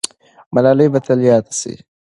[0.53, 1.73] ملاله به تل یاده سي.